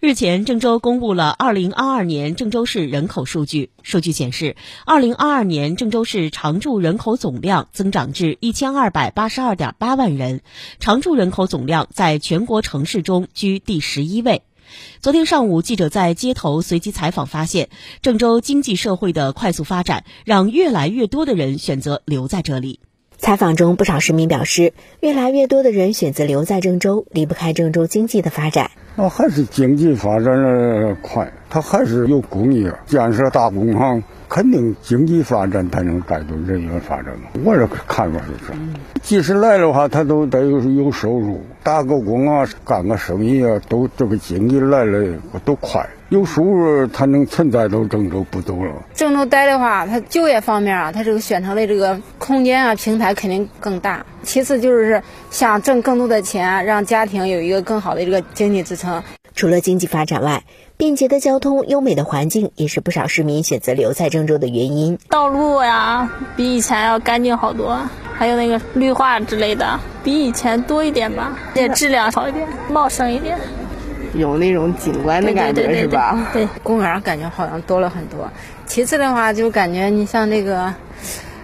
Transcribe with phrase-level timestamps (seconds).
[0.00, 3.70] 日前，郑州公布了2022年郑州市人口数据。
[3.82, 4.54] 数据显示
[4.86, 10.40] ，2022年郑州市常住人口总量增长至1282.8万人，
[10.78, 14.42] 常住人口总量在全国城市中居第十一位。
[15.00, 17.68] 昨天上午，记者在街头随机采访发现，
[18.00, 22.78] 郑州经济社会的快速发展，让越来越多的人选择留在这里。
[23.16, 28.70] 采访中，不少市民表示，越来越多的人选择留在郑州，离不开郑州经济的发展。
[29.00, 37.28] 那还是经济发展的快，它还是有工业建设大工厂，肯定经济发展才能带动人员发展嘛。
[37.44, 38.52] 我这看法就是，
[39.00, 45.88] 即使来的话，他都得有有收入，打个工啊，干个生意啊，都这个经济来了都快。
[46.08, 48.72] 有收入，他能存在到郑州不走了。
[48.94, 54.04] 郑州待的话，它就业方面啊，它这个选择的这个空间啊，平台肯定更大。
[54.22, 58.87] 其次就是想挣更多的钱，让家庭有一个更好的这个经济支撑。
[59.34, 60.42] 除了经济发展外，
[60.76, 64.98] 便捷的交通、优美的环境，也是不少市民选择留在郑州的原因。
[65.08, 67.80] 道路呀，比以前要干净好多，
[68.14, 73.38] 还有那个绿化之类的，比以前多一点吧，也质量好一点，茂盛一点。
[74.14, 76.18] 有那种景观的感觉是吧？
[76.32, 78.28] 对，公园感觉好像多了很多。
[78.66, 80.72] 其次的话，就感觉你像那个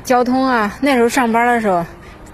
[0.03, 1.84] 交通啊，那时候上班的时候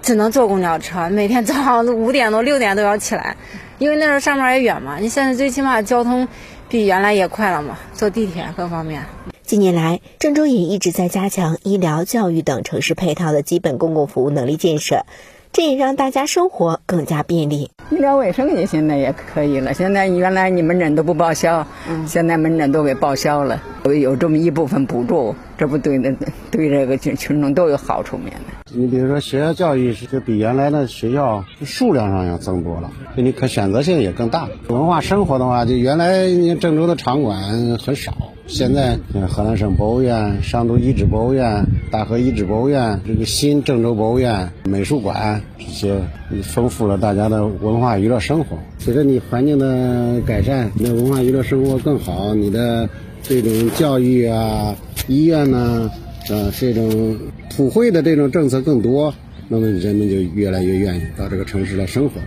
[0.01, 3.35] 只能坐公交车，每天早上五点多六点都要起来，
[3.81, 4.99] 因为那时候上班也远嘛。
[4.99, 6.27] 你现在最起码交通
[6.69, 9.03] 比原来也快了嘛，坐地铁各方面。
[9.41, 15.07] 近年来，郑州也一直在加强医疗、教育等城市配套的基本公共服务能力建设。
[15.53, 17.71] 这也让大家生活更加便利。
[17.89, 19.73] 医疗卫生也现在也可以了。
[19.73, 21.67] 现在原来你门诊都不报销，
[22.07, 26.09] 现在门诊都给报销了，有这么一部分补助，这不对那
[26.51, 28.73] 对这个群群众都有好处面的。
[28.73, 34.47] 你比如说学校教育是比原来的学校数量上要增多了，就你可选择性也更大。
[34.69, 36.29] 文化生活的话，就原来
[36.61, 38.13] 郑州的场馆很少。
[38.53, 38.99] 现在，
[39.29, 45.97] 河南省博物院、商都遗址博物院、大河遗址博物院、这个新郑州博物院、美术馆这些，
[46.43, 48.57] 丰富了大家的文化娱乐生活。
[48.77, 52.89] 随着你环境的改善，你的文化娱乐生活更好，你的
[53.23, 54.75] 这种教育啊、
[55.07, 55.89] 医院呢，
[56.29, 57.17] 啊，这种
[57.55, 59.13] 普惠的这种政策更多，
[59.47, 62.19] 那么人们就越来越愿意到这个城市来生活。